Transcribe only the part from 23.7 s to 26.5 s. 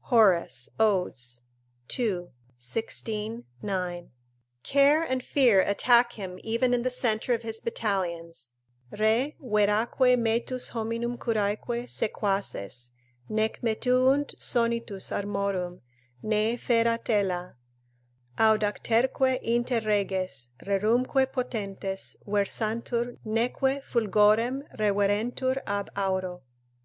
fulgorem reverentur ab auro."